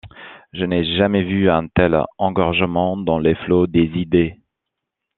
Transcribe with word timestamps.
Je 0.51 0.65
n’ai 0.65 0.83
jamais 0.97 1.21
vu 1.21 1.47
un 1.47 1.67
tel 1.67 2.03
engorgement 2.17 2.97
dans 2.97 3.19
les 3.19 3.35
flots 3.35 3.67
des 3.67 3.83
idées. 3.99 4.41